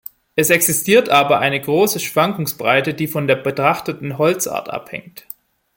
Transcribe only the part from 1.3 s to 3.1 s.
eine große Schwankungsbreite, die